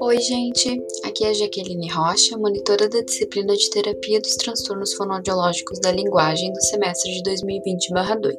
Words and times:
Oi, 0.00 0.20
gente! 0.20 0.80
Aqui 1.04 1.24
é 1.24 1.34
Jaqueline 1.34 1.90
Rocha, 1.90 2.38
monitora 2.38 2.88
da 2.88 3.00
disciplina 3.00 3.52
de 3.56 3.68
Terapia 3.68 4.20
dos 4.20 4.36
Transtornos 4.36 4.94
Fonoaudiológicos 4.94 5.80
da 5.80 5.90
Linguagem 5.90 6.52
do 6.52 6.62
semestre 6.62 7.10
de 7.10 7.22
2020-2. 7.28 8.32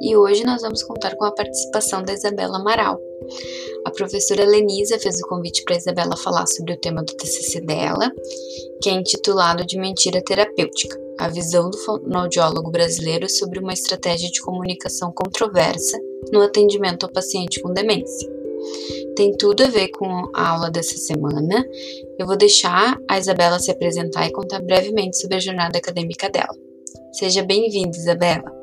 E 0.00 0.16
hoje 0.16 0.44
nós 0.44 0.62
vamos 0.62 0.84
contar 0.84 1.16
com 1.16 1.24
a 1.24 1.32
participação 1.32 2.04
da 2.04 2.12
Isabela 2.12 2.58
Amaral. 2.58 2.96
A 3.84 3.90
professora 3.90 4.46
Lenisa 4.46 5.00
fez 5.00 5.20
o 5.20 5.26
convite 5.26 5.64
para 5.64 5.74
a 5.74 5.78
Isabela 5.78 6.16
falar 6.16 6.46
sobre 6.46 6.74
o 6.74 6.80
tema 6.80 7.02
do 7.02 7.12
TCC 7.12 7.60
dela, 7.60 8.12
que 8.80 8.88
é 8.88 8.92
intitulado 8.92 9.66
de 9.66 9.76
Mentira 9.76 10.22
Terapêutica, 10.22 10.96
a 11.18 11.28
visão 11.28 11.70
do 11.70 11.78
fonoaudiólogo 11.78 12.70
brasileiro 12.70 13.28
sobre 13.28 13.58
uma 13.58 13.72
estratégia 13.72 14.30
de 14.30 14.40
comunicação 14.40 15.12
controversa 15.12 15.98
no 16.32 16.40
atendimento 16.40 17.04
ao 17.04 17.12
paciente 17.12 17.60
com 17.60 17.72
demência 17.72 18.37
tem 19.16 19.32
tudo 19.36 19.64
a 19.64 19.68
ver 19.68 19.88
com 19.88 20.30
a 20.34 20.48
aula 20.48 20.70
dessa 20.70 20.96
semana. 20.96 21.64
Eu 22.18 22.26
vou 22.26 22.36
deixar 22.36 22.98
a 23.08 23.18
Isabela 23.18 23.58
se 23.58 23.70
apresentar 23.70 24.26
e 24.26 24.32
contar 24.32 24.60
brevemente 24.60 25.20
sobre 25.20 25.36
a 25.36 25.40
jornada 25.40 25.78
acadêmica 25.78 26.28
dela. 26.30 26.54
Seja 27.12 27.42
bem-vinda, 27.42 27.96
Isabela. 27.96 28.57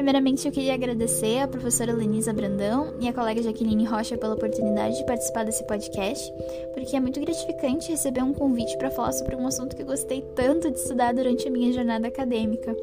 Primeiramente, 0.00 0.46
eu 0.46 0.50
queria 0.50 0.72
agradecer 0.72 1.40
a 1.40 1.46
professora 1.46 1.92
Lenisa 1.92 2.32
Brandão 2.32 2.94
e 2.98 3.06
a 3.06 3.12
colega 3.12 3.42
Jaqueline 3.42 3.84
Rocha 3.84 4.16
pela 4.16 4.32
oportunidade 4.32 4.96
de 4.96 5.04
participar 5.04 5.44
desse 5.44 5.62
podcast, 5.66 6.32
porque 6.72 6.96
é 6.96 7.00
muito 7.00 7.20
gratificante 7.20 7.90
receber 7.90 8.22
um 8.22 8.32
convite 8.32 8.78
para 8.78 8.90
falar 8.90 9.12
sobre 9.12 9.36
um 9.36 9.46
assunto 9.46 9.76
que 9.76 9.84
gostei 9.84 10.22
tanto 10.34 10.70
de 10.70 10.78
estudar 10.78 11.12
durante 11.12 11.46
a 11.46 11.50
minha 11.50 11.70
jornada 11.70 12.08
acadêmica. 12.08 12.74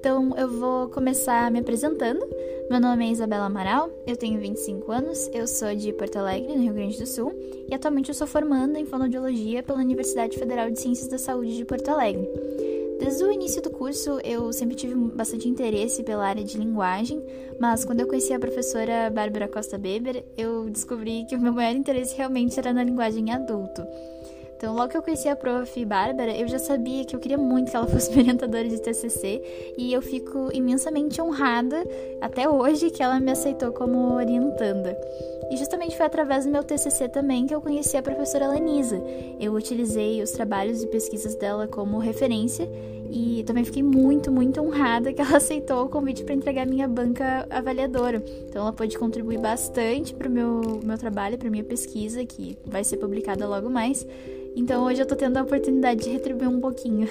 Então, 0.00 0.36
eu 0.36 0.48
vou 0.48 0.88
começar 0.88 1.48
me 1.52 1.60
apresentando. 1.60 2.26
Meu 2.68 2.80
nome 2.80 3.06
é 3.06 3.12
Isabela 3.12 3.44
Amaral, 3.44 3.88
eu 4.04 4.16
tenho 4.16 4.40
25 4.40 4.90
anos, 4.90 5.30
eu 5.32 5.46
sou 5.46 5.72
de 5.76 5.92
Porto 5.92 6.16
Alegre, 6.16 6.52
no 6.52 6.64
Rio 6.64 6.74
Grande 6.74 6.98
do 6.98 7.06
Sul, 7.06 7.32
e 7.68 7.72
atualmente 7.72 8.08
eu 8.08 8.14
sou 8.14 8.26
formanda 8.26 8.76
em 8.76 8.84
fonoaudiologia 8.84 9.62
pela 9.62 9.78
Universidade 9.78 10.36
Federal 10.36 10.68
de 10.68 10.80
Ciências 10.80 11.06
da 11.06 11.16
Saúde 11.16 11.56
de 11.56 11.64
Porto 11.64 11.88
Alegre. 11.90 12.28
Desde 13.00 13.24
o 13.24 13.32
início 13.32 13.62
do 13.62 13.70
curso, 13.70 14.20
eu 14.22 14.52
sempre 14.52 14.76
tive 14.76 14.94
bastante 14.94 15.48
interesse 15.48 16.02
pela 16.02 16.26
área 16.26 16.44
de 16.44 16.58
linguagem, 16.58 17.24
mas 17.58 17.82
quando 17.82 18.00
eu 18.00 18.06
conheci 18.06 18.34
a 18.34 18.38
professora 18.38 19.08
Bárbara 19.08 19.48
Costa 19.48 19.78
Beber, 19.78 20.22
eu 20.36 20.68
descobri 20.68 21.24
que 21.24 21.34
o 21.34 21.40
meu 21.40 21.50
maior 21.50 21.74
interesse 21.74 22.14
realmente 22.14 22.58
era 22.58 22.74
na 22.74 22.84
linguagem 22.84 23.32
adulto. 23.32 23.82
Então, 24.60 24.74
logo 24.74 24.90
que 24.90 24.96
eu 24.98 25.02
conheci 25.02 25.26
a 25.26 25.34
prof. 25.34 25.84
Bárbara, 25.86 26.36
eu 26.36 26.46
já 26.46 26.58
sabia 26.58 27.02
que 27.02 27.16
eu 27.16 27.18
queria 27.18 27.38
muito 27.38 27.70
que 27.70 27.76
ela 27.76 27.86
fosse 27.86 28.10
minha 28.10 28.24
orientadora 28.24 28.68
de 28.68 28.78
TCC 28.78 29.72
e 29.78 29.90
eu 29.90 30.02
fico 30.02 30.50
imensamente 30.52 31.18
honrada 31.18 31.82
até 32.20 32.46
hoje 32.46 32.90
que 32.90 33.02
ela 33.02 33.18
me 33.18 33.30
aceitou 33.30 33.72
como 33.72 34.12
orientanda. 34.16 34.94
E 35.50 35.56
justamente 35.56 35.96
foi 35.96 36.04
através 36.04 36.44
do 36.44 36.50
meu 36.50 36.62
TCC 36.62 37.08
também 37.08 37.46
que 37.46 37.54
eu 37.54 37.62
conheci 37.62 37.96
a 37.96 38.02
professora 38.02 38.48
Lenisa. 38.48 39.02
Eu 39.40 39.54
utilizei 39.54 40.22
os 40.22 40.30
trabalhos 40.30 40.82
e 40.82 40.86
pesquisas 40.88 41.34
dela 41.36 41.66
como 41.66 41.96
referência 41.96 42.68
e 43.10 43.42
também 43.44 43.64
fiquei 43.64 43.82
muito, 43.82 44.30
muito 44.30 44.60
honrada 44.60 45.10
que 45.10 45.22
ela 45.22 45.38
aceitou 45.38 45.86
o 45.86 45.88
convite 45.88 46.22
para 46.22 46.34
entregar 46.34 46.66
minha 46.66 46.86
banca 46.86 47.46
avaliadora. 47.48 48.22
Então 48.46 48.60
ela 48.60 48.74
pôde 48.74 48.98
contribuir 48.98 49.38
bastante 49.38 50.12
para 50.12 50.28
o 50.28 50.30
meu, 50.30 50.80
meu 50.84 50.98
trabalho, 50.98 51.38
para 51.38 51.48
minha 51.48 51.64
pesquisa, 51.64 52.22
que 52.26 52.58
vai 52.66 52.84
ser 52.84 52.98
publicada 52.98 53.48
logo 53.48 53.70
mais. 53.70 54.06
Então 54.56 54.84
hoje 54.84 55.02
eu 55.02 55.06
tô 55.06 55.16
tendo 55.16 55.36
a 55.36 55.42
oportunidade 55.42 56.04
de 56.04 56.10
retribuir 56.10 56.48
um 56.48 56.60
pouquinho. 56.60 57.08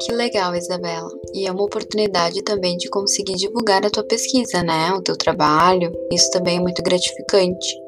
Que 0.00 0.12
legal, 0.12 0.54
Isabela. 0.54 1.08
E 1.34 1.46
é 1.46 1.50
uma 1.50 1.64
oportunidade 1.64 2.42
também 2.44 2.76
de 2.76 2.88
conseguir 2.88 3.34
divulgar 3.34 3.84
a 3.84 3.90
tua 3.90 4.06
pesquisa, 4.06 4.62
né? 4.62 4.92
O 4.92 5.02
teu 5.02 5.16
trabalho. 5.16 5.92
Isso 6.12 6.30
também 6.30 6.58
é 6.58 6.60
muito 6.60 6.82
gratificante. 6.82 7.85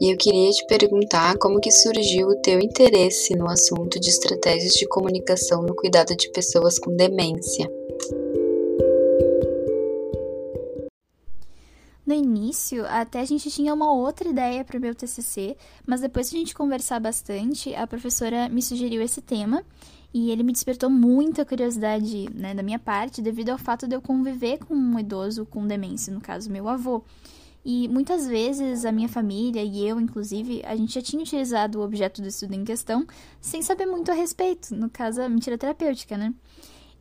E 0.00 0.12
eu 0.12 0.16
queria 0.16 0.50
te 0.50 0.66
perguntar 0.66 1.36
como 1.38 1.60
que 1.60 1.70
surgiu 1.70 2.28
o 2.28 2.40
teu 2.40 2.60
interesse 2.60 3.34
no 3.34 3.48
assunto 3.48 3.98
de 4.00 4.08
estratégias 4.08 4.72
de 4.72 4.86
comunicação 4.86 5.62
no 5.62 5.74
cuidado 5.74 6.14
de 6.16 6.30
pessoas 6.30 6.78
com 6.78 6.94
demência. 6.94 7.70
No 12.08 12.14
início, 12.14 12.86
até 12.86 13.20
a 13.20 13.24
gente 13.26 13.50
tinha 13.50 13.74
uma 13.74 13.92
outra 13.92 14.26
ideia 14.26 14.64
para 14.64 14.78
o 14.78 14.80
meu 14.80 14.94
TCC, 14.94 15.54
mas 15.86 16.00
depois 16.00 16.30
de 16.30 16.36
a 16.36 16.38
gente 16.38 16.54
conversar 16.54 16.98
bastante, 16.98 17.74
a 17.74 17.86
professora 17.86 18.48
me 18.48 18.62
sugeriu 18.62 19.02
esse 19.02 19.20
tema 19.20 19.62
e 20.12 20.30
ele 20.30 20.42
me 20.42 20.52
despertou 20.52 20.88
muita 20.88 21.44
curiosidade 21.44 22.30
né, 22.34 22.54
da 22.54 22.62
minha 22.62 22.78
parte, 22.78 23.20
devido 23.20 23.50
ao 23.50 23.58
fato 23.58 23.86
de 23.86 23.94
eu 23.94 24.00
conviver 24.00 24.56
com 24.58 24.74
um 24.74 24.98
idoso 24.98 25.44
com 25.44 25.66
demência, 25.66 26.10
no 26.10 26.18
caso, 26.18 26.50
meu 26.50 26.66
avô. 26.66 27.02
E 27.70 27.86
muitas 27.86 28.26
vezes 28.26 28.86
a 28.86 28.90
minha 28.90 29.10
família 29.10 29.62
e 29.62 29.86
eu, 29.86 30.00
inclusive, 30.00 30.62
a 30.64 30.74
gente 30.74 30.94
já 30.94 31.02
tinha 31.02 31.20
utilizado 31.22 31.78
o 31.78 31.84
objeto 31.84 32.22
do 32.22 32.28
estudo 32.28 32.54
em 32.54 32.64
questão 32.64 33.06
sem 33.42 33.60
saber 33.60 33.84
muito 33.84 34.10
a 34.10 34.14
respeito, 34.14 34.74
no 34.74 34.88
caso, 34.88 35.20
a 35.20 35.28
mentira 35.28 35.58
terapêutica, 35.58 36.16
né? 36.16 36.32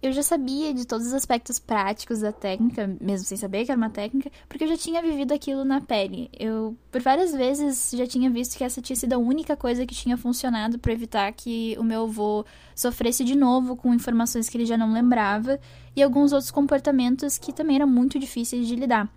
eu 0.02 0.12
já 0.12 0.22
sabia 0.22 0.74
de 0.74 0.86
todos 0.86 1.08
os 1.08 1.14
aspectos 1.14 1.58
práticos 1.58 2.20
da 2.20 2.34
técnica, 2.34 2.86
mesmo 3.00 3.26
sem 3.26 3.38
saber 3.38 3.64
que 3.64 3.72
era 3.72 3.78
uma 3.78 3.90
técnica, 3.90 4.30
porque 4.50 4.66
eu 4.66 4.68
já 4.68 4.76
tinha 4.78 5.02
vivido 5.02 5.34
aquilo 5.34 5.64
na 5.64 5.80
pele. 5.80 6.30
Eu, 6.38 6.76
por 6.92 7.02
várias 7.02 7.32
vezes, 7.32 7.92
já 7.96 8.06
tinha 8.06 8.30
visto 8.30 8.58
que 8.58 8.64
essa 8.66 8.82
tinha 8.82 8.96
sido 8.96 9.14
a 9.14 9.18
única 9.18 9.56
coisa 9.56 9.86
que 9.86 9.96
tinha 9.96 10.18
funcionado 10.18 10.78
para 10.78 10.92
evitar 10.92 11.32
que 11.32 11.78
o 11.80 11.84
meu 11.84 12.04
avô 12.04 12.46
sofresse 12.76 13.24
de 13.24 13.36
novo 13.36 13.78
com 13.78 13.94
informações 13.94 14.50
que 14.50 14.58
ele 14.58 14.66
já 14.66 14.78
não 14.78 14.92
lembrava 14.92 15.60
e 15.96 16.04
alguns 16.04 16.34
outros 16.34 16.52
comportamentos 16.52 17.38
que 17.38 17.54
também 17.54 17.78
eram 17.78 17.88
muito 17.88 18.20
difíceis 18.20 18.68
de 18.68 18.76
lidar. 18.76 19.10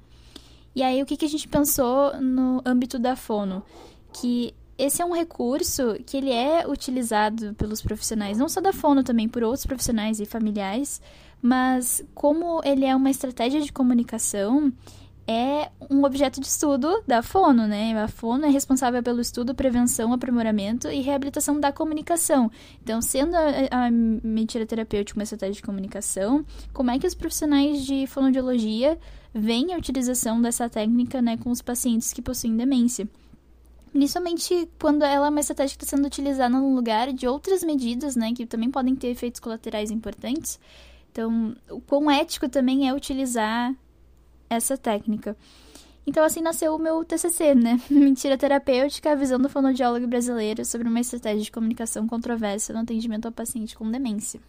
E 0.74 0.82
aí, 0.82 1.02
o 1.02 1.06
que, 1.06 1.16
que 1.16 1.24
a 1.24 1.28
gente 1.28 1.48
pensou 1.48 2.20
no 2.20 2.62
âmbito 2.64 2.98
da 2.98 3.16
fono? 3.16 3.62
Que 4.12 4.54
esse 4.78 5.02
é 5.02 5.04
um 5.04 5.12
recurso 5.12 5.96
que 6.06 6.16
ele 6.16 6.30
é 6.30 6.66
utilizado 6.66 7.54
pelos 7.54 7.82
profissionais, 7.82 8.38
não 8.38 8.48
só 8.48 8.60
da 8.60 8.72
fono 8.72 9.02
também, 9.02 9.28
por 9.28 9.42
outros 9.42 9.66
profissionais 9.66 10.20
e 10.20 10.26
familiares, 10.26 11.02
mas 11.42 12.02
como 12.14 12.62
ele 12.64 12.84
é 12.84 12.96
uma 12.96 13.10
estratégia 13.10 13.60
de 13.60 13.72
comunicação, 13.72 14.72
é 15.30 15.70
um 15.88 16.02
objeto 16.02 16.40
de 16.40 16.48
estudo 16.48 17.04
da 17.06 17.22
fono, 17.22 17.64
né? 17.68 17.96
A 18.02 18.08
fono 18.08 18.46
é 18.46 18.48
responsável 18.50 19.00
pelo 19.00 19.20
estudo, 19.20 19.54
prevenção, 19.54 20.12
aprimoramento 20.12 20.88
e 20.88 21.00
reabilitação 21.00 21.60
da 21.60 21.70
comunicação. 21.70 22.50
Então, 22.82 23.00
sendo 23.00 23.36
a, 23.36 23.86
a 23.86 23.90
mentira 23.92 24.66
terapêutica 24.66 25.16
uma 25.16 25.22
estratégia 25.22 25.54
de 25.54 25.62
comunicação, 25.62 26.44
como 26.72 26.90
é 26.90 26.98
que 26.98 27.06
os 27.06 27.14
profissionais 27.14 27.86
de 27.86 28.08
fonoaudiologia 28.08 28.98
veem 29.32 29.72
a 29.72 29.78
utilização 29.78 30.42
dessa 30.42 30.68
técnica 30.68 31.22
né, 31.22 31.36
com 31.36 31.50
os 31.50 31.62
pacientes 31.62 32.12
que 32.12 32.20
possuem 32.20 32.56
demência? 32.56 33.08
Principalmente 33.92 34.68
quando 34.80 35.04
ela 35.04 35.28
é 35.28 35.30
uma 35.30 35.38
estratégia 35.38 35.78
que 35.78 35.84
está 35.84 35.96
sendo 35.96 36.06
utilizada 36.06 36.58
no 36.58 36.74
lugar 36.74 37.12
de 37.12 37.28
outras 37.28 37.62
medidas, 37.62 38.16
né, 38.16 38.32
que 38.32 38.46
também 38.46 38.68
podem 38.68 38.96
ter 38.96 39.08
efeitos 39.08 39.38
colaterais 39.38 39.92
importantes. 39.92 40.58
Então, 41.12 41.54
o 41.70 41.80
quão 41.80 42.10
ético 42.10 42.48
também 42.48 42.88
é 42.88 42.92
utilizar 42.92 43.72
essa 44.50 44.76
técnica. 44.76 45.36
Então, 46.06 46.24
assim 46.24 46.40
nasceu 46.40 46.74
o 46.74 46.78
meu 46.78 47.04
TCC, 47.04 47.54
né? 47.54 47.80
Mentira 47.88 48.36
terapêutica, 48.36 49.12
a 49.12 49.14
visão 49.14 49.38
do 49.38 49.48
fonoaudiólogo 49.48 50.06
brasileiro 50.06 50.64
sobre 50.64 50.88
uma 50.88 51.00
estratégia 51.00 51.42
de 51.42 51.52
comunicação 51.52 52.06
controversa 52.06 52.72
no 52.72 52.80
atendimento 52.80 53.26
ao 53.26 53.32
paciente 53.32 53.76
com 53.76 53.90
demência. 53.90 54.40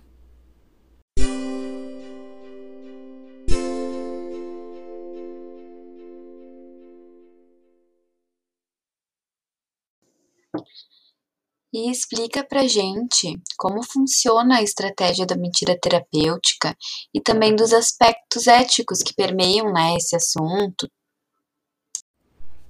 E 11.73 11.89
explica 11.89 12.43
pra 12.43 12.67
gente 12.67 13.39
como 13.57 13.81
funciona 13.83 14.57
a 14.57 14.61
estratégia 14.61 15.25
da 15.25 15.37
mentira 15.37 15.77
terapêutica 15.79 16.75
e 17.13 17.21
também 17.21 17.55
dos 17.55 17.71
aspectos 17.71 18.47
éticos 18.47 19.01
que 19.01 19.13
permeiam 19.13 19.71
né, 19.71 19.95
esse 19.95 20.15
assunto. 20.15 20.89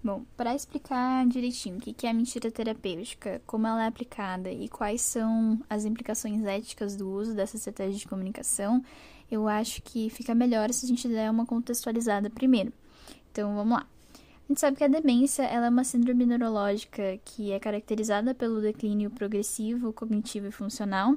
Bom, 0.04 0.24
para 0.36 0.56
explicar 0.56 1.28
direitinho 1.28 1.78
o 1.78 1.80
que 1.80 2.08
é 2.08 2.10
a 2.10 2.14
mentira 2.14 2.50
terapêutica, 2.50 3.40
como 3.46 3.68
ela 3.68 3.84
é 3.84 3.88
aplicada 3.88 4.52
e 4.52 4.68
quais 4.68 5.02
são 5.02 5.60
as 5.70 5.86
implicações 5.86 6.44
éticas 6.44 6.96
do 6.96 7.08
uso 7.08 7.36
dessa 7.36 7.56
estratégia 7.56 8.00
de 8.00 8.08
comunicação, 8.08 8.84
eu 9.30 9.48
acho 9.48 9.80
que 9.84 10.10
fica 10.10 10.34
melhor 10.34 10.74
se 10.74 10.86
a 10.86 10.90
gente 10.90 11.08
der 11.08 11.30
uma 11.30 11.46
contextualizada 11.46 12.32
primeiro. 12.32 12.74
Então, 13.32 13.56
vamos 13.56 13.78
lá. 13.78 13.88
A 14.44 14.52
gente 14.52 14.60
sabe 14.60 14.78
que 14.78 14.84
a 14.84 14.88
demência 14.88 15.44
ela 15.44 15.68
é 15.68 15.70
uma 15.70 15.84
síndrome 15.84 16.26
neurológica 16.26 17.18
que 17.24 17.52
é 17.52 17.60
caracterizada 17.60 18.36
pelo 18.36 18.62
declínio 18.62 19.10
progressivo, 19.10 19.94
cognitivo 19.94 20.48
e 20.48 20.52
funcional, 20.52 21.16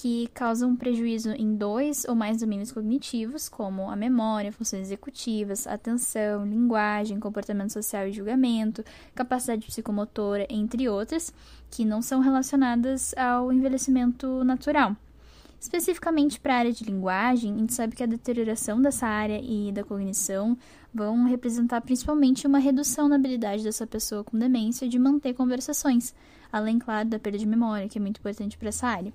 que 0.00 0.28
causam 0.32 0.76
prejuízo 0.76 1.30
em 1.30 1.56
dois 1.56 2.04
ou 2.04 2.14
mais 2.14 2.38
domínios 2.38 2.70
cognitivos, 2.70 3.48
como 3.48 3.90
a 3.90 3.96
memória, 3.96 4.52
funções 4.52 4.82
executivas, 4.82 5.66
atenção, 5.66 6.46
linguagem, 6.46 7.18
comportamento 7.18 7.72
social 7.72 8.06
e 8.06 8.12
julgamento, 8.12 8.84
capacidade 9.12 9.66
psicomotora, 9.66 10.46
entre 10.48 10.88
outras, 10.88 11.34
que 11.68 11.84
não 11.84 12.00
são 12.00 12.20
relacionadas 12.20 13.12
ao 13.16 13.52
envelhecimento 13.52 14.44
natural. 14.44 14.94
Especificamente 15.60 16.38
para 16.38 16.54
a 16.54 16.58
área 16.58 16.72
de 16.72 16.84
linguagem, 16.84 17.52
a 17.52 17.58
gente 17.58 17.74
sabe 17.74 17.96
que 17.96 18.02
a 18.02 18.06
deterioração 18.06 18.80
dessa 18.80 19.06
área 19.06 19.40
e 19.42 19.72
da 19.72 19.82
cognição 19.82 20.56
vão 20.94 21.24
representar 21.24 21.80
principalmente 21.80 22.46
uma 22.46 22.60
redução 22.60 23.08
na 23.08 23.16
habilidade 23.16 23.64
dessa 23.64 23.86
pessoa 23.86 24.22
com 24.22 24.38
demência 24.38 24.88
de 24.88 24.98
manter 24.98 25.34
conversações, 25.34 26.14
além, 26.52 26.78
claro, 26.78 27.08
da 27.08 27.18
perda 27.18 27.38
de 27.38 27.46
memória, 27.46 27.88
que 27.88 27.98
é 27.98 28.00
muito 28.00 28.18
importante 28.18 28.56
para 28.56 28.68
essa 28.68 28.86
área. 28.86 29.12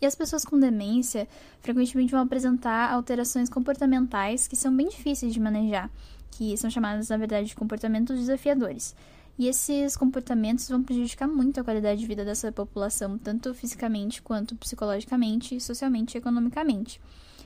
E 0.00 0.06
as 0.06 0.14
pessoas 0.14 0.44
com 0.44 0.58
demência 0.58 1.28
frequentemente 1.60 2.10
vão 2.10 2.22
apresentar 2.22 2.90
alterações 2.90 3.48
comportamentais 3.48 4.48
que 4.48 4.56
são 4.56 4.74
bem 4.74 4.88
difíceis 4.88 5.32
de 5.32 5.38
manejar, 5.38 5.90
que 6.30 6.56
são 6.56 6.70
chamadas, 6.70 7.10
na 7.10 7.16
verdade, 7.16 7.48
de 7.48 7.54
comportamentos 7.54 8.18
desafiadores. 8.18 8.96
E 9.38 9.48
esses 9.48 9.96
comportamentos 9.96 10.68
vão 10.68 10.82
prejudicar 10.82 11.26
muito 11.26 11.58
a 11.58 11.64
qualidade 11.64 12.00
de 12.00 12.06
vida 12.06 12.24
dessa 12.24 12.52
população, 12.52 13.18
tanto 13.18 13.54
fisicamente 13.54 14.20
quanto 14.22 14.54
psicologicamente, 14.56 15.60
socialmente 15.60 16.16
e 16.16 16.18
economicamente. 16.18 17.00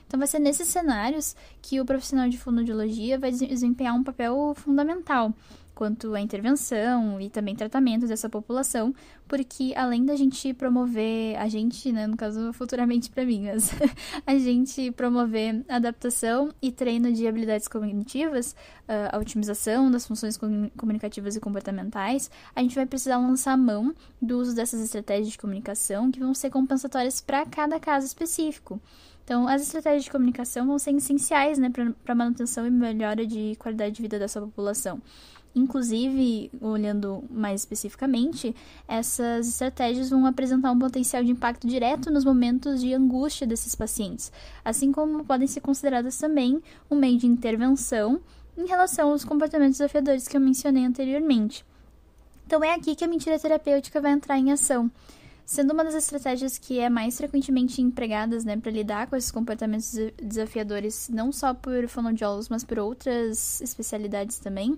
Então, 0.05 0.17
vai 0.17 0.27
ser 0.27 0.39
nesses 0.39 0.67
cenários 0.67 1.35
que 1.61 1.81
o 1.81 1.85
profissional 1.85 2.29
de 2.29 2.37
fonoaudiologia 2.37 3.19
vai 3.19 3.31
desempenhar 3.31 3.93
um 3.95 4.03
papel 4.03 4.53
fundamental 4.55 5.33
quanto 5.77 6.15
à 6.15 6.19
intervenção 6.19 7.21
e 7.21 7.29
também 7.29 7.55
tratamento 7.55 8.07
dessa 8.07 8.27
população, 8.27 8.95
porque 9.27 9.75
além 9.77 10.03
da 10.03 10.15
gente 10.15 10.51
promover, 10.51 11.37
a 11.37 11.47
gente, 11.47 11.91
né, 11.91 12.07
no 12.07 12.17
caso 12.17 12.51
futuramente 12.51 13.11
para 13.11 13.23
mim, 13.23 13.43
mas 13.45 13.69
a 14.25 14.39
gente 14.39 14.89
promover 14.93 15.63
adaptação 15.69 16.51
e 16.59 16.71
treino 16.71 17.13
de 17.13 17.27
habilidades 17.27 17.67
cognitivas, 17.67 18.55
ah, 18.87 19.15
a 19.15 19.19
otimização 19.19 19.91
das 19.91 20.07
funções 20.07 20.35
comunicativas 20.75 21.35
e 21.35 21.39
comportamentais, 21.39 22.31
a 22.55 22.61
gente 22.63 22.73
vai 22.73 22.87
precisar 22.87 23.17
lançar 23.17 23.55
mão 23.55 23.93
do 24.19 24.39
uso 24.39 24.55
dessas 24.55 24.81
estratégias 24.81 25.29
de 25.29 25.37
comunicação 25.37 26.09
que 26.09 26.19
vão 26.19 26.33
ser 26.33 26.49
compensatórias 26.49 27.21
para 27.21 27.45
cada 27.45 27.79
caso 27.79 28.07
específico. 28.07 28.81
Então, 29.23 29.47
as 29.47 29.61
estratégias 29.61 30.05
de 30.05 30.09
comunicação 30.09 30.65
vão 30.65 30.79
ser 30.79 30.91
essenciais 30.95 31.59
né, 31.59 31.69
para 31.69 32.13
a 32.13 32.15
manutenção 32.15 32.65
e 32.65 32.71
melhora 32.71 33.27
de 33.27 33.55
qualidade 33.59 33.93
de 33.93 34.01
vida 34.01 34.17
dessa 34.17 34.41
população. 34.41 35.01
Inclusive, 35.57 36.51
olhando 36.61 37.23
mais 37.31 37.61
especificamente, 37.61 38.55
essas 38.87 39.47
estratégias 39.47 40.09
vão 40.09 40.25
apresentar 40.27 40.71
um 40.71 40.77
potencial 40.77 41.23
de 41.23 41.31
impacto 41.31 41.67
direto 41.67 42.11
nos 42.11 42.23
momentos 42.23 42.79
de 42.79 42.93
angústia 42.93 43.47
desses 43.47 43.73
pacientes, 43.73 44.31
assim 44.63 44.91
como 44.91 45.25
podem 45.25 45.47
ser 45.47 45.61
consideradas 45.61 46.15
também 46.17 46.61
um 46.91 46.95
meio 46.95 47.17
de 47.17 47.25
intervenção 47.25 48.21
em 48.55 48.67
relação 48.67 49.09
aos 49.09 49.25
comportamentos 49.25 49.79
desafiadores 49.79 50.27
que 50.27 50.37
eu 50.37 50.41
mencionei 50.41 50.85
anteriormente. 50.85 51.65
Então, 52.45 52.63
é 52.63 52.75
aqui 52.75 52.95
que 52.95 53.03
a 53.03 53.07
mentira 53.07 53.39
terapêutica 53.39 53.99
vai 53.99 54.11
entrar 54.11 54.37
em 54.37 54.51
ação 54.51 54.91
sendo 55.43 55.71
uma 55.71 55.81
das 55.81 55.95
estratégias 55.95 56.57
que 56.57 56.77
é 56.77 56.89
mais 56.89 57.15
frequentemente 57.15 57.81
empregadas 57.81 58.43
né, 58.43 58.57
para 58.57 58.69
lidar 58.69 59.07
com 59.07 59.15
esses 59.15 59.31
comportamentos 59.31 59.95
desafiadores, 60.21 61.07
não 61.07 61.31
só 61.31 61.53
por 61.53 61.87
fonoaudiólogos, 61.87 62.49
mas 62.49 62.65
por 62.65 62.77
outras 62.77 63.61
especialidades 63.61 64.39
também. 64.39 64.75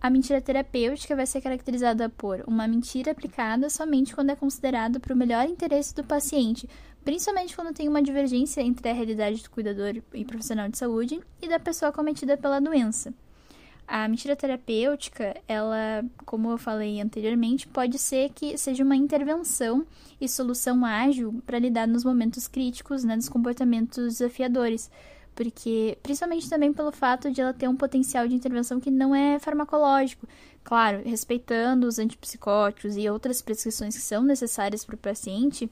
A 0.00 0.08
mentira 0.08 0.40
terapêutica 0.40 1.16
vai 1.16 1.26
ser 1.26 1.40
caracterizada 1.40 2.08
por 2.08 2.44
uma 2.46 2.68
mentira 2.68 3.10
aplicada 3.10 3.68
somente 3.68 4.14
quando 4.14 4.30
é 4.30 4.36
considerada 4.36 5.00
para 5.00 5.12
o 5.12 5.16
melhor 5.16 5.48
interesse 5.48 5.92
do 5.92 6.04
paciente, 6.04 6.68
principalmente 7.04 7.56
quando 7.56 7.74
tem 7.74 7.88
uma 7.88 8.02
divergência 8.02 8.60
entre 8.60 8.88
a 8.88 8.92
realidade 8.92 9.42
do 9.42 9.50
cuidador 9.50 10.00
e 10.14 10.24
profissional 10.24 10.68
de 10.68 10.78
saúde 10.78 11.20
e 11.42 11.48
da 11.48 11.58
pessoa 11.58 11.90
cometida 11.90 12.36
pela 12.36 12.60
doença. 12.60 13.12
A 13.88 14.06
mentira 14.06 14.36
terapêutica, 14.36 15.34
ela, 15.48 16.04
como 16.24 16.50
eu 16.50 16.58
falei 16.58 17.00
anteriormente, 17.00 17.66
pode 17.66 17.98
ser 17.98 18.30
que 18.30 18.56
seja 18.56 18.84
uma 18.84 18.94
intervenção 18.94 19.84
e 20.20 20.28
solução 20.28 20.84
ágil 20.84 21.42
para 21.44 21.58
lidar 21.58 21.88
nos 21.88 22.04
momentos 22.04 22.46
críticos, 22.46 23.02
né, 23.02 23.16
dos 23.16 23.30
comportamentos 23.30 24.18
desafiadores 24.18 24.90
porque 25.38 25.96
principalmente 26.02 26.50
também 26.50 26.72
pelo 26.72 26.90
fato 26.90 27.30
de 27.30 27.40
ela 27.40 27.54
ter 27.54 27.68
um 27.68 27.76
potencial 27.76 28.26
de 28.26 28.34
intervenção 28.34 28.80
que 28.80 28.90
não 28.90 29.14
é 29.14 29.38
farmacológico. 29.38 30.26
Claro, 30.64 31.00
respeitando 31.04 31.86
os 31.86 32.00
antipsicóticos 32.00 32.96
e 32.96 33.08
outras 33.08 33.40
prescrições 33.40 33.94
que 33.94 34.02
são 34.02 34.24
necessárias 34.24 34.84
para 34.84 34.96
o 34.96 34.98
paciente, 34.98 35.70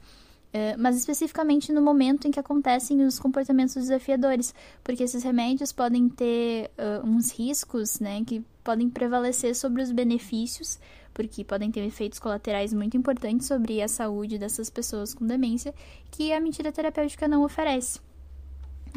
é, 0.53 0.77
mas 0.77 0.95
especificamente 0.95 1.73
no 1.73 1.81
momento 1.81 2.25
em 2.25 2.31
que 2.31 2.39
acontecem 2.39 3.05
os 3.05 3.19
comportamentos 3.19 3.75
desafiadores, 3.75 4.55
porque 4.85 5.03
esses 5.03 5.21
remédios 5.21 5.73
podem 5.73 6.07
ter 6.07 6.71
uh, 6.77 7.05
uns 7.05 7.33
riscos, 7.33 7.99
né, 7.99 8.23
que 8.25 8.41
podem 8.63 8.89
prevalecer 8.89 9.53
sobre 9.53 9.81
os 9.81 9.91
benefícios, 9.91 10.79
porque 11.13 11.43
podem 11.43 11.69
ter 11.69 11.81
efeitos 11.81 12.19
colaterais 12.19 12.71
muito 12.71 12.95
importantes 12.95 13.47
sobre 13.47 13.81
a 13.81 13.87
saúde 13.89 14.37
dessas 14.37 14.69
pessoas 14.69 15.13
com 15.13 15.27
demência, 15.27 15.75
que 16.09 16.31
a 16.31 16.39
mentira 16.39 16.71
terapêutica 16.71 17.27
não 17.27 17.43
oferece 17.43 17.99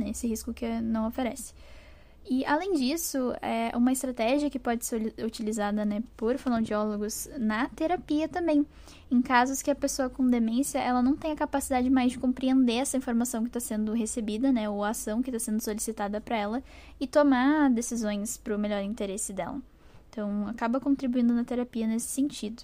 né, 0.01 0.11
esse 0.11 0.27
risco 0.27 0.53
que 0.53 0.81
não 0.81 1.07
oferece. 1.07 1.53
E, 2.29 2.45
além 2.45 2.75
disso, 2.75 3.35
é 3.43 3.77
uma 3.77 3.91
estratégia 3.91 4.49
que 4.49 4.59
pode 4.59 4.85
ser 4.85 5.15
utilizada 5.25 5.85
né, 5.85 6.03
por 6.17 6.39
fonoaudiólogos 6.39 7.29
na 7.39 7.69
terapia 7.69 8.29
também. 8.29 8.65
Em 9.11 9.21
casos 9.21 9.63
que 9.63 9.71
a 9.71 9.75
pessoa 9.75 10.09
com 10.09 10.25
demência 10.29 10.79
ela 10.79 11.03
não 11.03 11.17
tem 11.17 11.33
a 11.33 11.37
capacidade 11.37 11.91
mais 11.91 12.13
de 12.13 12.19
compreender 12.19 12.77
essa 12.77 12.97
informação 12.97 13.43
que 13.43 13.49
está 13.49 13.59
sendo 13.59 13.93
recebida, 13.93 14.53
né, 14.53 14.69
ou 14.69 14.85
a 14.85 14.91
ação 14.91 15.23
que 15.23 15.31
está 15.31 15.41
sendo 15.41 15.61
solicitada 15.61 16.21
para 16.21 16.37
ela, 16.37 16.63
e 17.01 17.07
tomar 17.07 17.69
decisões 17.71 18.37
para 18.37 18.55
o 18.55 18.59
melhor 18.59 18.83
interesse 18.83 19.33
dela. 19.33 19.61
Então, 20.09 20.47
acaba 20.47 20.79
contribuindo 20.79 21.35
na 21.35 21.45
terapia 21.45 21.87
nesse 21.87 22.09
sentido. 22.09 22.63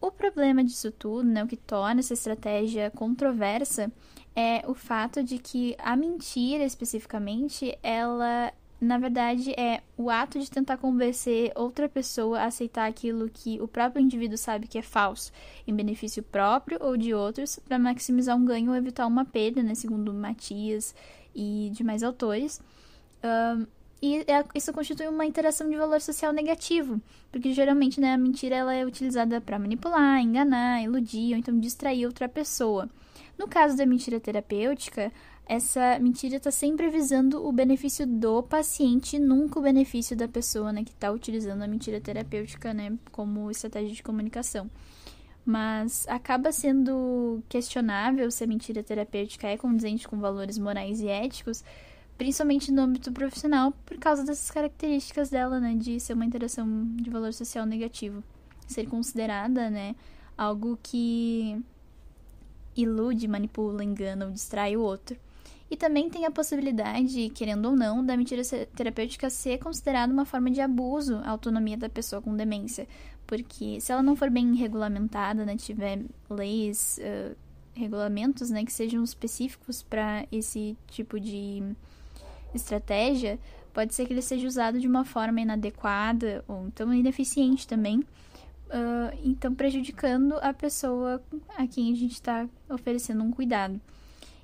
O 0.00 0.10
problema 0.10 0.64
disso 0.64 0.90
tudo, 0.90 1.28
né, 1.28 1.44
o 1.44 1.46
que 1.46 1.56
torna 1.56 2.00
essa 2.00 2.14
estratégia 2.14 2.90
controversa, 2.90 3.92
é 4.34 4.62
o 4.66 4.74
fato 4.74 5.22
de 5.22 5.38
que 5.38 5.76
a 5.78 5.96
mentira, 5.96 6.64
especificamente, 6.64 7.76
ela 7.82 8.52
na 8.80 8.96
verdade, 8.96 9.52
é 9.60 9.82
o 9.94 10.08
ato 10.08 10.40
de 10.40 10.50
tentar 10.50 10.78
convencer 10.78 11.52
outra 11.54 11.86
pessoa 11.86 12.40
a 12.40 12.46
aceitar 12.46 12.88
aquilo 12.88 13.28
que 13.28 13.60
o 13.60 13.68
próprio 13.68 14.02
indivíduo 14.02 14.38
sabe 14.38 14.66
que 14.66 14.78
é 14.78 14.82
falso, 14.82 15.30
em 15.66 15.74
benefício 15.74 16.22
próprio 16.22 16.78
ou 16.80 16.96
de 16.96 17.12
outros, 17.12 17.58
para 17.58 17.78
maximizar 17.78 18.34
um 18.34 18.44
ganho 18.44 18.70
ou 18.70 18.76
evitar 18.76 19.06
uma 19.06 19.24
perda, 19.24 19.62
né, 19.62 19.74
segundo 19.74 20.14
Matias 20.14 20.94
e 21.34 21.70
demais 21.74 22.02
autores. 22.02 22.58
Um, 23.22 23.66
e 24.00 24.20
é, 24.20 24.42
isso 24.54 24.72
constitui 24.72 25.08
uma 25.08 25.26
interação 25.26 25.68
de 25.68 25.76
valor 25.76 26.00
social 26.00 26.32
negativo, 26.32 26.98
porque 27.30 27.52
geralmente 27.52 28.00
né, 28.00 28.14
a 28.14 28.18
mentira 28.18 28.56
ela 28.56 28.74
é 28.74 28.86
utilizada 28.86 29.42
para 29.42 29.58
manipular, 29.58 30.22
enganar, 30.22 30.82
iludir 30.82 31.34
ou 31.34 31.38
então 31.38 31.60
distrair 31.60 32.06
outra 32.06 32.26
pessoa. 32.26 32.88
No 33.40 33.48
caso 33.48 33.74
da 33.74 33.86
mentira 33.86 34.20
terapêutica, 34.20 35.10
essa 35.46 35.98
mentira 35.98 36.36
está 36.36 36.50
sempre 36.50 36.90
visando 36.90 37.42
o 37.42 37.50
benefício 37.50 38.06
do 38.06 38.42
paciente, 38.42 39.18
nunca 39.18 39.58
o 39.58 39.62
benefício 39.62 40.14
da 40.14 40.28
pessoa 40.28 40.70
né, 40.70 40.84
que 40.84 40.90
está 40.90 41.10
utilizando 41.10 41.62
a 41.62 41.66
mentira 41.66 41.98
terapêutica 42.02 42.74
né, 42.74 42.98
como 43.10 43.50
estratégia 43.50 43.94
de 43.94 44.02
comunicação. 44.02 44.70
Mas 45.42 46.06
acaba 46.06 46.52
sendo 46.52 47.42
questionável 47.48 48.30
se 48.30 48.44
a 48.44 48.46
mentira 48.46 48.82
terapêutica 48.82 49.48
é 49.48 49.56
condizente 49.56 50.06
com 50.06 50.20
valores 50.20 50.58
morais 50.58 51.00
e 51.00 51.08
éticos, 51.08 51.64
principalmente 52.18 52.70
no 52.70 52.82
âmbito 52.82 53.10
profissional, 53.10 53.72
por 53.86 53.96
causa 53.96 54.22
dessas 54.22 54.50
características 54.50 55.30
dela, 55.30 55.58
né, 55.58 55.74
de 55.76 55.98
ser 55.98 56.12
uma 56.12 56.26
interação 56.26 56.94
de 56.96 57.08
valor 57.08 57.32
social 57.32 57.64
negativo. 57.64 58.22
Ser 58.66 58.86
considerada, 58.86 59.70
né, 59.70 59.96
algo 60.36 60.78
que 60.82 61.58
ilude, 62.76 63.28
manipula, 63.28 63.84
engana 63.84 64.26
ou 64.26 64.32
distrai 64.32 64.76
o 64.76 64.82
outro. 64.82 65.16
E 65.70 65.76
também 65.76 66.10
tem 66.10 66.26
a 66.26 66.30
possibilidade, 66.30 67.30
querendo 67.30 67.66
ou 67.66 67.76
não, 67.76 68.04
da 68.04 68.16
mentira 68.16 68.42
terapêutica 68.74 69.30
ser 69.30 69.58
considerada 69.58 70.12
uma 70.12 70.24
forma 70.24 70.50
de 70.50 70.60
abuso 70.60 71.16
à 71.18 71.30
autonomia 71.30 71.76
da 71.76 71.88
pessoa 71.88 72.20
com 72.20 72.34
demência. 72.34 72.88
Porque 73.24 73.80
se 73.80 73.92
ela 73.92 74.02
não 74.02 74.16
for 74.16 74.28
bem 74.28 74.56
regulamentada, 74.56 75.44
né, 75.44 75.56
tiver 75.56 76.02
leis, 76.28 76.98
uh, 76.98 77.36
regulamentos 77.72 78.50
né, 78.50 78.64
que 78.64 78.72
sejam 78.72 79.04
específicos 79.04 79.80
para 79.80 80.26
esse 80.32 80.76
tipo 80.88 81.20
de 81.20 81.62
estratégia, 82.52 83.38
pode 83.72 83.94
ser 83.94 84.06
que 84.06 84.12
ele 84.12 84.22
seja 84.22 84.48
usado 84.48 84.80
de 84.80 84.88
uma 84.88 85.04
forma 85.04 85.40
inadequada 85.40 86.44
ou 86.48 86.66
então 86.66 86.92
ineficiente 86.92 87.68
também, 87.68 88.02
uh, 88.70 89.18
então 89.22 89.54
prejudicando 89.54 90.34
a 90.40 90.52
pessoa 90.52 91.22
a 91.56 91.66
quem 91.66 91.92
a 91.92 91.96
gente 91.96 92.12
está 92.12 92.48
oferecendo 92.68 93.22
um 93.22 93.30
cuidado. 93.30 93.80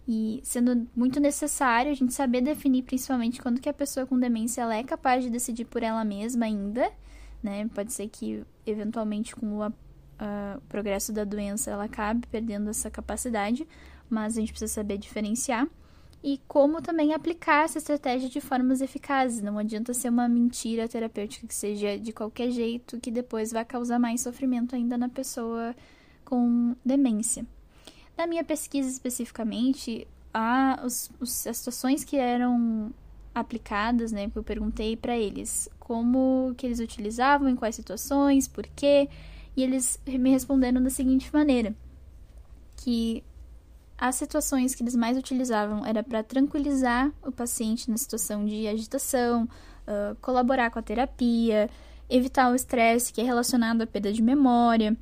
E 0.08 0.40
sendo 0.44 0.86
muito 0.94 1.18
necessário 1.18 1.90
a 1.90 1.94
gente 1.94 2.14
saber 2.14 2.40
definir 2.40 2.82
principalmente 2.82 3.42
quando 3.42 3.60
que 3.60 3.68
a 3.68 3.74
pessoa 3.74 4.06
com 4.06 4.18
demência 4.18 4.62
ela 4.62 4.76
é 4.76 4.84
capaz 4.84 5.24
de 5.24 5.30
decidir 5.30 5.64
por 5.64 5.82
ela 5.82 6.04
mesma 6.04 6.46
ainda, 6.46 6.92
né? 7.42 7.68
Pode 7.74 7.92
ser 7.92 8.08
que 8.08 8.44
eventualmente 8.64 9.34
com 9.34 9.58
o 9.58 9.72
progresso 10.68 11.12
da 11.12 11.24
doença 11.24 11.72
ela 11.72 11.84
acabe 11.84 12.26
perdendo 12.28 12.70
essa 12.70 12.88
capacidade, 12.90 13.66
mas 14.08 14.36
a 14.36 14.40
gente 14.40 14.52
precisa 14.52 14.72
saber 14.72 14.96
diferenciar 14.96 15.66
e 16.22 16.40
como 16.48 16.82
também 16.82 17.12
aplicar 17.14 17.64
essa 17.64 17.78
estratégia 17.78 18.28
de 18.28 18.40
formas 18.40 18.80
eficazes. 18.80 19.42
Não 19.42 19.58
adianta 19.58 19.94
ser 19.94 20.08
uma 20.08 20.28
mentira 20.28 20.88
terapêutica 20.88 21.46
que 21.46 21.54
seja 21.54 21.98
de 21.98 22.12
qualquer 22.12 22.50
jeito, 22.50 22.98
que 22.98 23.10
depois 23.10 23.52
vai 23.52 23.64
causar 23.64 23.98
mais 23.98 24.20
sofrimento 24.20 24.74
ainda 24.74 24.98
na 24.98 25.08
pessoa 25.08 25.74
com 26.24 26.74
demência. 26.84 27.46
Na 28.16 28.26
minha 28.26 28.42
pesquisa 28.42 28.88
especificamente, 28.88 30.06
a, 30.32 30.80
os, 30.84 31.10
os, 31.20 31.46
as 31.46 31.58
situações 31.58 32.04
que 32.04 32.16
eram 32.16 32.92
aplicadas, 33.34 34.12
né, 34.12 34.30
que 34.30 34.36
eu 34.36 34.42
perguntei 34.42 34.96
para 34.96 35.16
eles 35.16 35.68
como 35.78 36.54
que 36.56 36.66
eles 36.66 36.80
utilizavam, 36.80 37.48
em 37.48 37.54
quais 37.54 37.76
situações, 37.76 38.48
por 38.48 38.66
quê, 38.66 39.08
e 39.56 39.62
eles 39.62 40.00
me 40.06 40.30
responderam 40.30 40.82
da 40.82 40.90
seguinte 40.90 41.30
maneira, 41.32 41.74
que 42.76 43.22
as 43.98 44.14
situações 44.16 44.74
que 44.74 44.82
eles 44.82 44.94
mais 44.94 45.16
utilizavam 45.16 45.84
era 45.84 46.02
para 46.02 46.22
tranquilizar 46.22 47.10
o 47.24 47.32
paciente 47.32 47.90
na 47.90 47.96
situação 47.96 48.44
de 48.44 48.68
agitação, 48.68 49.44
uh, 49.44 50.14
colaborar 50.20 50.70
com 50.70 50.78
a 50.78 50.82
terapia, 50.82 51.70
evitar 52.08 52.52
o 52.52 52.54
estresse 52.54 53.12
que 53.12 53.20
é 53.20 53.24
relacionado 53.24 53.82
à 53.82 53.86
perda 53.86 54.12
de 54.12 54.22
memória, 54.22 54.96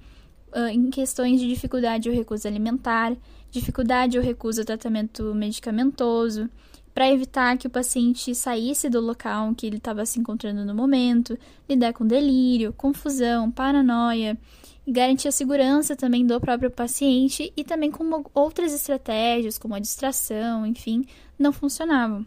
uh, 0.55 0.69
em 0.69 0.91
questões 0.91 1.41
de 1.41 1.49
dificuldade 1.49 2.09
ou 2.09 2.15
recusa 2.15 2.49
alimentar, 2.49 3.17
dificuldade 3.51 4.17
ou 4.17 4.25
recusa 4.25 4.63
ao 4.63 4.67
tratamento 4.67 5.35
medicamentoso, 5.35 6.49
para 6.95 7.11
evitar 7.11 7.59
que 7.59 7.67
o 7.67 7.71
paciente 7.71 8.33
saísse 8.33 8.89
do 8.89 9.01
local 9.01 9.53
que 9.57 9.67
ele 9.67 9.79
estava 9.79 10.07
se 10.07 10.21
encontrando 10.21 10.65
no 10.65 10.73
momento, 10.73 11.37
lidar 11.69 11.93
com 11.93 12.07
delírio, 12.07 12.73
confusão, 12.73 13.51
paranoia, 13.51 14.39
garantir 14.87 15.29
a 15.29 15.33
segurança 15.33 15.97
também 15.97 16.27
do 16.27 16.41
próprio 16.41 16.71
paciente 16.71 17.53
e 17.57 17.65
também 17.65 17.91
como 17.91 18.31
outras 18.35 18.73
estratégias, 18.73 19.59
como 19.59 19.75
a 19.75 19.79
distração, 19.79 20.67
enfim, 20.67 21.05
não 21.39 21.53
funcionavam. 21.53 22.27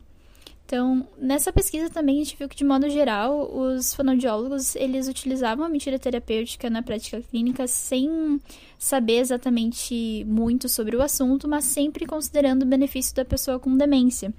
Então, 0.67 1.07
nessa 1.17 1.53
pesquisa 1.53 1.89
também 1.89 2.17
a 2.19 2.23
gente 2.25 2.35
viu 2.35 2.49
que, 2.49 2.55
de 2.57 2.65
modo 2.65 2.89
geral, 2.89 3.49
os 3.55 3.93
fonoaudiólogos, 3.93 4.75
eles 4.75 5.07
utilizavam 5.07 5.65
a 5.65 5.69
mentira 5.69 5.97
terapêutica 5.97 6.69
na 6.69 6.83
prática 6.83 7.21
clínica 7.21 7.65
sem 7.67 8.41
saber 8.77 9.19
exatamente 9.19 10.25
muito 10.27 10.67
sobre 10.67 10.97
o 10.97 11.01
assunto, 11.01 11.47
mas 11.47 11.63
sempre 11.63 12.05
considerando 12.05 12.63
o 12.63 12.65
benefício 12.65 13.15
da 13.15 13.23
pessoa 13.23 13.57
com 13.57 13.77
demência. 13.77 14.33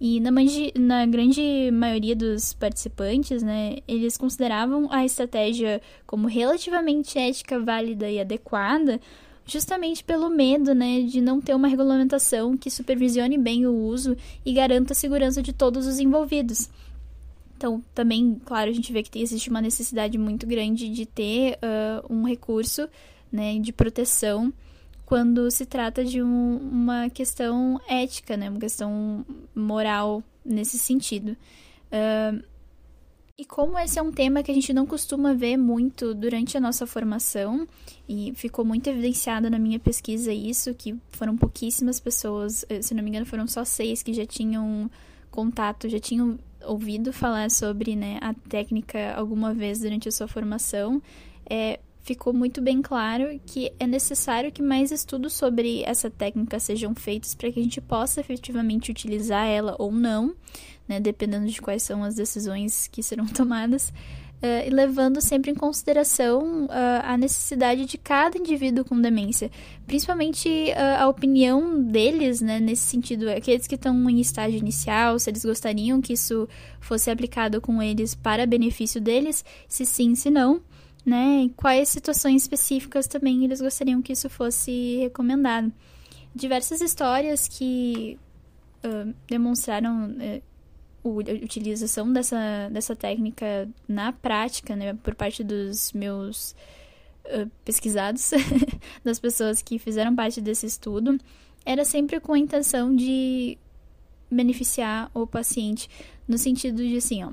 E 0.00 0.20
na, 0.20 0.30
na, 0.78 1.06
grande 1.06 1.70
maioria 1.72 2.14
dos 2.14 2.52
participantes, 2.52 3.42
né, 3.42 3.78
eles 3.88 4.16
consideravam 4.16 4.92
a 4.92 5.04
estratégia 5.04 5.80
como 6.06 6.28
relativamente 6.28 7.18
ética, 7.18 7.58
válida 7.58 8.10
e 8.10 8.20
adequada, 8.20 9.00
justamente 9.46 10.04
pelo 10.04 10.28
medo 10.28 10.74
né, 10.74 11.00
de 11.00 11.20
não 11.20 11.40
ter 11.40 11.54
uma 11.54 11.68
regulamentação 11.68 12.56
que 12.56 12.70
supervisione 12.70 13.38
bem 13.38 13.66
o 13.66 13.72
uso 13.72 14.16
e 14.44 14.52
garanta 14.52 14.92
a 14.92 14.96
segurança 14.96 15.42
de 15.42 15.52
todos 15.52 15.86
os 15.86 15.98
envolvidos. 15.98 16.68
Então, 17.56 17.82
também, 17.94 18.38
claro, 18.44 18.68
a 18.68 18.74
gente 18.74 18.92
vê 18.92 19.02
que 19.02 19.18
existe 19.18 19.48
uma 19.48 19.62
necessidade 19.62 20.18
muito 20.18 20.46
grande 20.46 20.90
de 20.90 21.06
ter 21.06 21.54
uh, 21.54 22.12
um 22.12 22.24
recurso 22.24 22.86
né, 23.32 23.58
de 23.58 23.72
proteção 23.72 24.52
quando 25.06 25.48
se 25.52 25.64
trata 25.64 26.04
de 26.04 26.20
um, 26.20 26.56
uma 26.56 27.08
questão 27.08 27.80
ética, 27.88 28.36
né? 28.36 28.50
Uma 28.50 28.58
questão 28.58 29.24
moral 29.54 30.22
nesse 30.44 30.78
sentido. 30.78 31.36
Uh, 31.86 32.44
e 33.38 33.44
como 33.44 33.78
esse 33.78 33.98
é 33.98 34.02
um 34.02 34.10
tema 34.10 34.42
que 34.42 34.50
a 34.50 34.54
gente 34.54 34.72
não 34.72 34.86
costuma 34.86 35.34
ver 35.34 35.56
muito 35.56 36.14
durante 36.14 36.56
a 36.56 36.60
nossa 36.60 36.86
formação, 36.86 37.68
e 38.08 38.32
ficou 38.34 38.64
muito 38.64 38.88
evidenciado 38.88 39.50
na 39.50 39.58
minha 39.58 39.78
pesquisa 39.78 40.32
isso, 40.32 40.74
que 40.74 40.96
foram 41.10 41.36
pouquíssimas 41.36 42.00
pessoas, 42.00 42.64
eh, 42.68 42.80
se 42.80 42.94
não 42.94 43.02
me 43.02 43.10
engano 43.10 43.26
foram 43.26 43.46
só 43.46 43.62
seis 43.62 44.02
que 44.02 44.14
já 44.14 44.24
tinham 44.24 44.90
contato, 45.30 45.86
já 45.86 46.00
tinham 46.00 46.38
ouvido 46.64 47.12
falar 47.12 47.50
sobre 47.50 47.94
né, 47.94 48.18
a 48.22 48.32
técnica 48.32 49.12
alguma 49.14 49.52
vez 49.52 49.80
durante 49.80 50.08
a 50.08 50.12
sua 50.12 50.26
formação. 50.26 51.02
É, 51.48 51.78
ficou 52.06 52.32
muito 52.32 52.62
bem 52.62 52.80
claro 52.80 53.40
que 53.44 53.72
é 53.80 53.86
necessário 53.86 54.52
que 54.52 54.62
mais 54.62 54.92
estudos 54.92 55.32
sobre 55.32 55.82
essa 55.82 56.08
técnica 56.08 56.60
sejam 56.60 56.94
feitos 56.94 57.34
para 57.34 57.50
que 57.50 57.58
a 57.58 57.62
gente 57.62 57.80
possa 57.80 58.20
efetivamente 58.20 58.92
utilizar 58.92 59.44
ela 59.44 59.74
ou 59.76 59.90
não, 59.90 60.32
né, 60.86 61.00
dependendo 61.00 61.48
de 61.48 61.60
quais 61.60 61.82
são 61.82 62.04
as 62.04 62.14
decisões 62.14 62.86
que 62.86 63.02
serão 63.02 63.26
tomadas. 63.34 63.92
Uh, 64.36 64.72
levando 64.72 65.18
sempre 65.20 65.50
em 65.50 65.54
consideração 65.54 66.66
uh, 66.66 67.00
a 67.02 67.16
necessidade 67.16 67.86
de 67.86 67.96
cada 67.96 68.38
indivíduo 68.38 68.84
com 68.84 69.00
demência, 69.00 69.50
principalmente 69.86 70.48
uh, 70.48 71.02
a 71.02 71.08
opinião 71.08 71.82
deles, 71.82 72.42
né, 72.42 72.60
nesse 72.60 72.82
sentido, 72.82 73.30
aqueles 73.30 73.66
que 73.66 73.76
estão 73.76 74.08
em 74.10 74.20
estágio 74.20 74.58
inicial, 74.58 75.18
se 75.18 75.30
eles 75.30 75.42
gostariam 75.42 76.02
que 76.02 76.12
isso 76.12 76.46
fosse 76.78 77.10
aplicado 77.10 77.62
com 77.62 77.82
eles 77.82 78.14
para 78.14 78.46
benefício 78.46 79.00
deles, 79.00 79.42
se 79.66 79.86
sim, 79.86 80.14
se 80.14 80.30
não 80.30 80.60
né? 81.06 81.44
E 81.44 81.50
quais 81.50 81.88
situações 81.88 82.42
específicas 82.42 83.06
também 83.06 83.44
eles 83.44 83.60
gostariam 83.60 84.02
que 84.02 84.12
isso 84.12 84.28
fosse 84.28 84.96
recomendado. 84.96 85.72
Diversas 86.34 86.80
histórias 86.80 87.46
que 87.46 88.18
uh, 88.84 89.14
demonstraram 89.28 90.10
uh, 90.10 91.20
a 91.20 91.44
utilização 91.44 92.12
dessa, 92.12 92.68
dessa 92.72 92.96
técnica 92.96 93.68
na 93.86 94.12
prática, 94.12 94.74
né? 94.74 94.94
Por 94.94 95.14
parte 95.14 95.44
dos 95.44 95.92
meus 95.92 96.56
uh, 97.26 97.48
pesquisados, 97.64 98.32
das 99.04 99.20
pessoas 99.20 99.62
que 99.62 99.78
fizeram 99.78 100.16
parte 100.16 100.40
desse 100.40 100.66
estudo, 100.66 101.16
era 101.64 101.84
sempre 101.84 102.18
com 102.18 102.32
a 102.32 102.38
intenção 102.38 102.94
de 102.94 103.56
beneficiar 104.28 105.08
o 105.14 105.24
paciente, 105.24 105.88
no 106.26 106.36
sentido 106.36 106.78
de 106.78 106.96
assim, 106.96 107.22
ó 107.22 107.30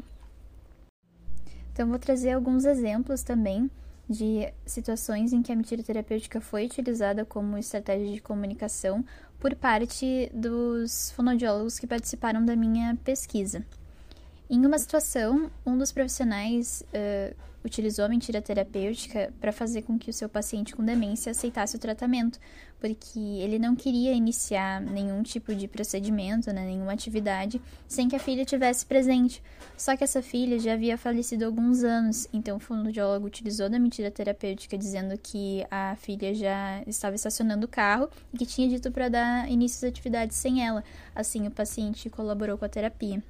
então, 1.73 1.89
vou 1.89 1.97
trazer 1.97 2.33
alguns 2.33 2.65
exemplos 2.65 3.23
também 3.23 3.69
de 4.07 4.53
situações 4.63 5.33
em 5.33 5.41
que 5.41 5.51
a 5.51 5.55
mentira 5.55 5.81
terapêutica 5.81 6.39
foi 6.39 6.65
utilizada 6.65 7.25
como 7.25 7.57
estratégia 7.57 8.13
de 8.13 8.21
comunicação 8.21 9.03
por 9.39 9.55
parte 9.55 10.29
dos 10.31 11.09
fonoaudiólogos 11.11 11.79
que 11.79 11.87
participaram 11.87 12.45
da 12.45 12.55
minha 12.55 12.95
pesquisa. 13.03 13.65
Em 14.49 14.65
uma 14.65 14.77
situação, 14.77 15.49
um 15.65 15.77
dos 15.77 15.91
profissionais 15.91 16.83
uh, 16.93 17.35
utilizou 17.63 18.03
a 18.03 18.09
mentira 18.09 18.41
terapêutica 18.41 19.33
para 19.39 19.53
fazer 19.53 19.83
com 19.83 19.97
que 19.97 20.09
o 20.09 20.13
seu 20.13 20.27
paciente 20.27 20.75
com 20.75 20.83
demência 20.83 21.31
aceitasse 21.31 21.75
o 21.75 21.79
tratamento, 21.79 22.37
porque 22.79 23.19
ele 23.19 23.57
não 23.57 23.73
queria 23.73 24.11
iniciar 24.11 24.81
nenhum 24.81 25.23
tipo 25.23 25.55
de 25.55 25.67
procedimento, 25.67 26.51
né, 26.51 26.65
nenhuma 26.65 26.91
atividade, 26.91 27.61
sem 27.87 28.09
que 28.09 28.15
a 28.17 28.19
filha 28.19 28.43
tivesse 28.43 28.85
presente. 28.85 29.41
Só 29.77 29.95
que 29.95 30.03
essa 30.03 30.21
filha 30.21 30.59
já 30.59 30.73
havia 30.73 30.97
falecido 30.97 31.45
há 31.45 31.47
alguns 31.47 31.83
anos, 31.83 32.27
então 32.33 32.57
o 32.57 32.59
fonoaudiólogo 32.59 33.25
utilizou 33.25 33.69
da 33.69 33.79
mentira 33.79 34.11
terapêutica 34.11 34.77
dizendo 34.77 35.17
que 35.17 35.65
a 35.71 35.95
filha 35.95 36.35
já 36.35 36.83
estava 36.85 37.15
estacionando 37.15 37.65
o 37.65 37.69
carro 37.69 38.09
e 38.33 38.37
que 38.37 38.45
tinha 38.45 38.67
dito 38.67 38.91
para 38.91 39.07
dar 39.07 39.49
início 39.49 39.77
às 39.87 39.91
atividades 39.91 40.35
sem 40.35 40.65
ela. 40.65 40.83
Assim, 41.15 41.47
o 41.47 41.51
paciente 41.51 42.09
colaborou 42.09 42.57
com 42.57 42.65
a 42.65 42.69
terapia. 42.69 43.23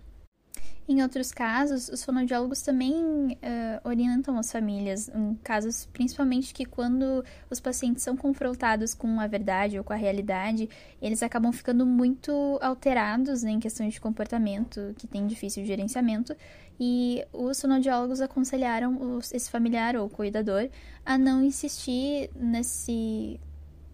Em 0.86 1.02
outros 1.02 1.32
casos, 1.32 1.88
os 1.88 2.04
fonoaudiólogos 2.04 2.62
também 2.62 2.94
uh, 2.94 3.88
orientam 3.88 4.38
as 4.38 4.52
famílias, 4.52 5.08
em 5.08 5.34
casos 5.36 5.86
principalmente 5.94 6.54
que 6.54 6.66
quando 6.66 7.24
os 7.50 7.62
pacientes 7.62 8.04
são 8.04 8.18
confrontados 8.18 8.94
com 8.94 9.18
a 9.18 9.26
verdade 9.26 9.78
ou 9.78 9.84
com 9.84 9.94
a 9.94 9.96
realidade, 9.96 10.70
eles 11.02 11.24
acabam 11.24 11.54
ficando 11.54 11.86
muito 11.86 12.60
alterados 12.62 13.44
né, 13.44 13.52
em 13.52 13.62
questões 13.62 13.94
de 13.94 14.02
comportamento, 14.02 14.94
que 14.98 15.08
tem 15.08 15.26
difícil 15.26 15.66
gerenciamento, 15.66 16.36
e 16.78 17.26
os 17.32 17.62
fonoaudiólogos 17.62 18.20
aconselharam 18.20 19.16
os, 19.16 19.34
esse 19.34 19.50
familiar 19.50 19.96
ou 19.96 20.10
cuidador 20.10 20.70
a 21.06 21.18
não 21.18 21.42
insistir 21.42 22.30
nesse, 22.36 23.40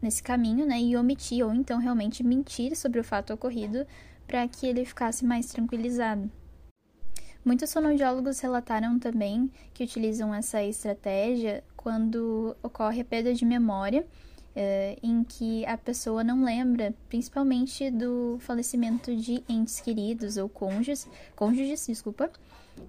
nesse 0.01 0.24
caminho 0.24 0.65
né, 0.65 0.81
e 0.81 0.98
omitir, 0.98 1.46
ou 1.46 1.53
então 1.53 1.77
realmente 1.77 2.24
mentir 2.24 2.75
sobre 2.75 3.00
o 3.00 3.03
fato 3.03 3.31
ocorrido 3.31 3.86
para 4.25 4.48
que 4.48 4.65
ele 4.65 4.84
ficasse 4.86 5.24
mais 5.24 5.46
tranquilizado. 5.46 6.31
Muitos 7.43 7.72
fonoaudiólogos 7.72 8.39
relataram 8.39 9.00
também 9.00 9.50
que 9.74 9.84
utilizam 9.84 10.34
essa 10.34 10.62
estratégia 10.63 11.63
quando 11.75 12.55
ocorre 12.62 13.01
a 13.01 13.05
perda 13.05 13.34
de 13.34 13.46
memória, 13.46 14.05
eh, 14.55 14.98
em 15.01 15.24
que 15.24 15.65
a 15.65 15.77
pessoa 15.77 16.24
não 16.24 16.43
lembra, 16.43 16.93
principalmente 17.08 17.89
do 17.89 18.38
falecimento 18.41 19.15
de 19.15 19.43
entes 19.48 19.79
queridos 19.79 20.36
ou 20.36 20.50
cônjuges, 20.50 21.08
cônjuges, 21.36 21.88
desculpa, 21.88 22.29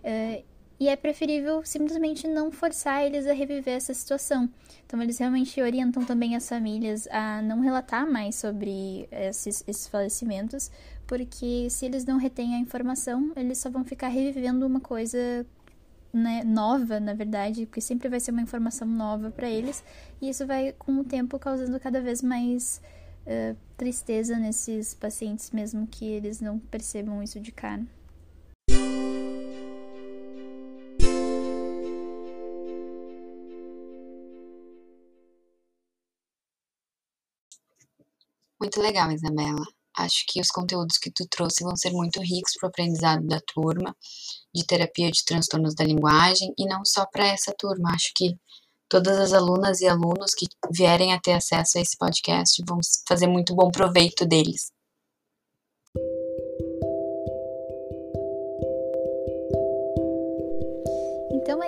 eh, 0.03 0.43
e 0.81 0.89
é 0.89 0.97
preferível 0.97 1.63
simplesmente 1.63 2.27
não 2.27 2.51
forçar 2.51 3.05
eles 3.05 3.27
a 3.27 3.35
reviver 3.35 3.75
essa 3.75 3.93
situação. 3.93 4.49
Então, 4.87 5.01
eles 5.03 5.19
realmente 5.19 5.61
orientam 5.61 6.03
também 6.07 6.35
as 6.35 6.49
famílias 6.49 7.07
a 7.09 7.43
não 7.43 7.61
relatar 7.61 8.11
mais 8.11 8.37
sobre 8.37 9.07
esses, 9.13 9.63
esses 9.69 9.87
falecimentos, 9.87 10.71
porque 11.07 11.69
se 11.69 11.85
eles 11.85 12.07
não 12.07 12.17
retêm 12.17 12.55
a 12.55 12.59
informação, 12.59 13.31
eles 13.37 13.59
só 13.59 13.69
vão 13.69 13.85
ficar 13.85 14.09
revivendo 14.09 14.67
uma 14.67 14.81
coisa 14.81 15.47
né, 16.15 16.43
nova, 16.45 16.99
na 16.99 17.13
verdade, 17.13 17.67
porque 17.67 17.83
sempre 17.83 18.09
vai 18.09 18.19
ser 18.19 18.31
uma 18.31 18.41
informação 18.41 18.89
nova 18.89 19.31
para 19.31 19.51
eles, 19.51 19.85
e 20.21 20.31
isso 20.31 20.47
vai, 20.47 20.73
com 20.79 20.93
o 20.99 21.05
tempo, 21.05 21.39
causando 21.39 21.79
cada 21.79 22.01
vez 22.01 22.23
mais 22.23 22.81
uh, 23.27 23.55
tristeza 23.77 24.39
nesses 24.39 24.95
pacientes, 24.95 25.51
mesmo 25.51 25.87
que 25.87 26.07
eles 26.07 26.41
não 26.41 26.59
percebam 26.59 27.23
isso 27.23 27.39
de 27.39 27.53
cara. 27.53 27.85
Muito 38.61 38.81
legal, 38.81 39.11
Isabela. 39.11 39.65
Acho 39.97 40.25
que 40.29 40.41
os 40.41 40.49
conteúdos 40.49 40.99
que 40.99 41.11
tu 41.11 41.27
trouxe 41.29 41.65
vão 41.65 41.75
ser 41.77 41.91
muito 41.93 42.21
ricos 42.21 42.53
para 42.59 42.67
o 42.67 42.71
aprendizado 42.71 43.27
da 43.27 43.41
turma 43.41 43.97
de 44.55 44.65
terapia 44.65 45.11
de 45.11 45.25
transtornos 45.25 45.75
da 45.75 45.85
linguagem 45.85 46.53
e 46.59 46.67
não 46.67 46.85
só 46.85 47.07
para 47.07 47.27
essa 47.27 47.55
turma. 47.59 47.91
Acho 47.95 48.13
que 48.15 48.37
todas 48.89 49.19
as 49.19 49.33
alunas 49.33 49.81
e 49.81 49.89
alunos 49.89 50.35
que 50.35 50.47
vierem 50.71 51.13
a 51.13 51.21
ter 51.21 51.33
acesso 51.33 51.79
a 51.79 51.81
esse 51.81 51.97
podcast 51.97 52.63
vão 52.69 52.79
fazer 53.09 53.27
muito 53.27 53.55
bom 53.55 53.71
proveito 53.71 54.27
deles. 54.27 54.71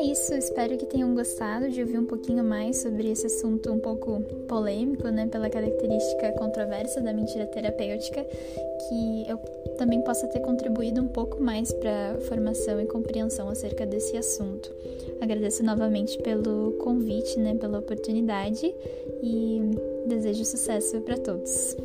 Isso, 0.02 0.35
espero 0.35 0.76
que 0.76 0.87
tenham 0.87 1.14
gostado 1.14 1.68
de 1.71 1.80
ouvir 1.80 1.99
um 1.99 2.06
pouquinho 2.06 2.42
mais 2.42 2.78
sobre 2.78 3.11
esse 3.11 3.26
assunto 3.26 3.71
um 3.73 3.78
pouco 3.78 4.21
polêmico, 4.49 5.09
né, 5.09 5.26
pela 5.26 5.49
característica 5.49 6.32
controversa 6.32 7.00
da 7.00 7.12
mentira 7.12 7.47
terapêutica, 7.47 8.25
que 8.25 9.30
eu 9.30 9.38
também 9.78 10.02
possa 10.02 10.26
ter 10.26 10.40
contribuído 10.40 11.00
um 11.00 11.09
pouco 11.09 11.42
mais 11.42 11.73
para 11.73 12.18
formação 12.28 12.80
e 12.80 12.87
compreensão 12.87 13.49
acerca 13.49 13.87
desse 13.87 14.16
assunto. 14.16 14.71
Agradeço 15.21 15.62
novamente 15.62 16.18
pelo 16.18 16.73
convite, 16.82 17.38
né, 17.38 17.54
pela 17.54 17.78
oportunidade 17.78 18.75
e 19.23 19.61
desejo 20.06 20.44
sucesso 20.44 21.00
para 21.02 21.16
todos. 21.16 21.76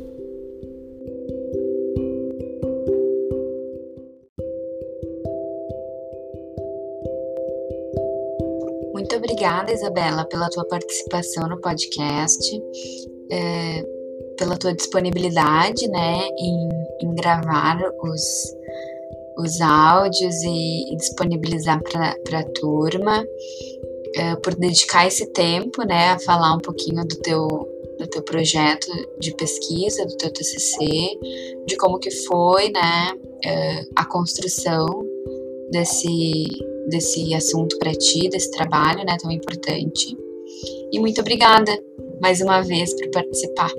Obrigada, 9.38 9.72
Isabela, 9.72 10.24
pela 10.24 10.50
tua 10.50 10.64
participação 10.64 11.48
no 11.48 11.60
podcast, 11.60 12.62
é, 13.30 13.84
pela 14.36 14.56
tua 14.56 14.74
disponibilidade, 14.74 15.86
né, 15.88 16.28
em, 16.36 16.68
em 17.02 17.14
gravar 17.14 17.78
os, 18.02 18.22
os 19.38 19.60
áudios 19.60 20.34
e, 20.42 20.92
e 20.92 20.96
disponibilizar 20.96 21.80
para 21.84 22.40
a 22.40 22.44
turma, 22.52 23.24
é, 24.16 24.34
por 24.36 24.56
dedicar 24.56 25.06
esse 25.06 25.24
tempo, 25.32 25.86
né, 25.86 26.10
a 26.10 26.18
falar 26.18 26.54
um 26.54 26.60
pouquinho 26.60 27.06
do 27.06 27.16
teu 27.20 27.46
do 27.96 28.06
teu 28.06 28.22
projeto 28.22 28.86
de 29.18 29.34
pesquisa, 29.34 30.06
do 30.06 30.16
teu 30.16 30.32
TCC, 30.32 30.78
de 31.66 31.76
como 31.76 31.98
que 31.98 32.12
foi, 32.12 32.70
né, 32.70 33.12
é, 33.44 33.84
a 33.96 34.04
construção 34.04 34.86
desse 35.72 36.44
desse 36.88 37.34
assunto 37.34 37.78
para 37.78 37.92
ti, 37.92 38.28
desse 38.28 38.50
trabalho, 38.50 39.04
né, 39.04 39.16
tão 39.20 39.30
importante. 39.30 40.16
E 40.92 40.98
muito 40.98 41.20
obrigada 41.20 41.72
mais 42.20 42.40
uma 42.40 42.62
vez 42.62 42.94
por 42.94 43.10
participar. 43.10 43.70